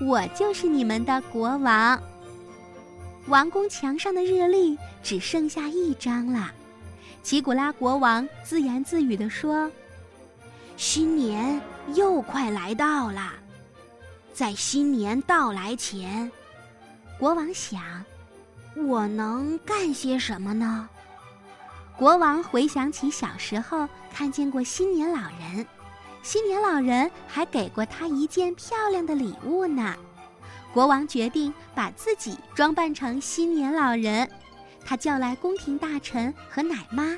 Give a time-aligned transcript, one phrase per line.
[0.00, 2.00] 我就是你们的国王。”
[3.28, 6.50] 王宫墙上的日历只剩下一张了。
[7.22, 9.70] 奇古拉国王自言自语地说
[10.78, 11.60] ：“新年
[11.94, 13.34] 又快来到了，
[14.32, 16.30] 在新年到来前，
[17.18, 18.02] 国王想，
[18.76, 20.88] 我能干些什么呢？”
[21.98, 25.66] 国王回想起小时候看见过新年老人，
[26.22, 29.94] 新年老人还给过他一件漂亮的礼物呢。
[30.72, 34.28] 国王决定把自己装扮成新年老人。
[34.84, 37.16] 他叫来宫廷大臣和奶妈，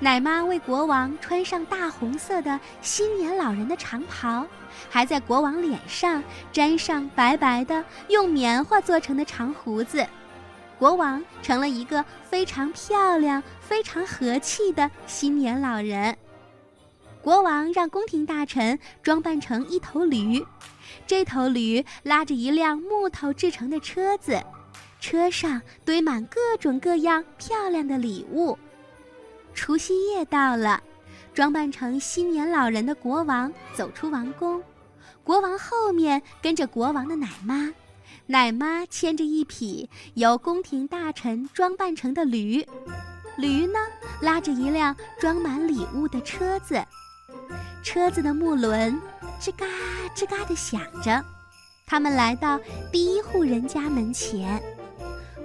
[0.00, 4.46] 奶妈为国王穿上大红色的新年老人的长袍，
[4.88, 6.22] 还在国王脸上
[6.52, 10.06] 粘上白白的用棉花做成的长胡子，
[10.78, 16.16] 国王成了一个非常漂亮、非常和气的新年老人。
[17.24, 20.44] 国王让宫廷大臣装扮成一头驴，
[21.06, 24.38] 这头驴拉着一辆木头制成的车子。
[25.00, 28.58] 车上堆满各种各样漂亮的礼物。
[29.54, 30.82] 除夕夜到了，
[31.32, 34.62] 装扮成新年老人的国王走出王宫，
[35.22, 37.72] 国王后面跟着国王的奶妈，
[38.26, 42.66] 奶妈牵着一匹由宫廷大臣装扮成的驴，
[43.38, 43.78] 驴呢
[44.20, 46.84] 拉着一辆装满礼物的车子，
[47.84, 48.98] 车子的木轮
[49.38, 49.66] 吱嘎
[50.16, 51.22] 吱嘎地响着。
[51.86, 52.58] 他们来到
[52.90, 54.60] 第一户人家门前。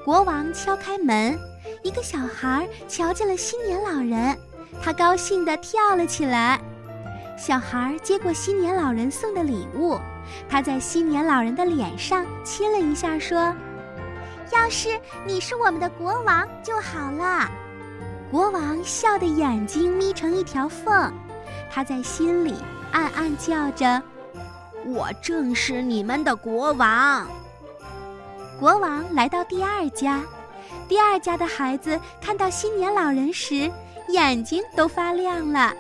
[0.05, 1.37] 国王敲开门，
[1.83, 4.35] 一个小孩瞧见了新年老人，
[4.81, 6.59] 他高兴地跳了起来。
[7.37, 9.99] 小孩接过新年老人送的礼物，
[10.49, 13.53] 他在新年老人的脸上亲了一下，说
[14.53, 17.51] ：“要是你是我们的国王就好了。”
[18.31, 21.11] 国王笑得眼睛眯成一条缝，
[21.69, 22.55] 他在心里
[22.91, 24.01] 暗暗叫着
[24.85, 27.27] ：“我正是你们的国王。”
[28.59, 30.21] 国王来到第二家，
[30.87, 33.71] 第二家的孩子看到新年老人时，
[34.09, 35.73] 眼睛都发亮了。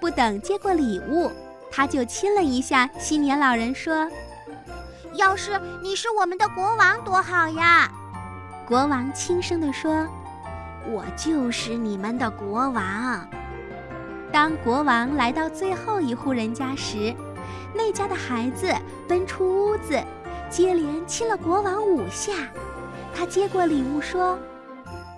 [0.00, 1.30] 不等接过礼物，
[1.70, 4.08] 他就亲了一下新年老人，说
[5.14, 7.88] ：“要是你是我们的国王，多好呀！”
[8.66, 10.06] 国王轻声地说
[10.90, 13.28] ：“我就是你们的国王。”
[14.32, 17.14] 当国王来到最后一户人家时，
[17.74, 18.72] 那家的孩子
[19.06, 20.02] 奔出屋子。
[20.50, 22.32] 接连亲了国王五下，
[23.14, 24.38] 他接过礼物说：“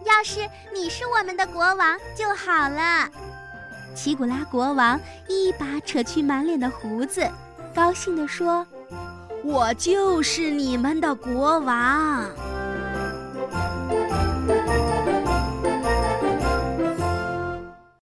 [0.04, 0.40] 要是
[0.74, 3.08] 你是我们的国王就好了。”
[3.94, 7.30] 奇古拉国王一把扯去满脸的胡子，
[7.72, 8.66] 高兴地说
[9.44, 12.26] ：“我就是你们的国王。”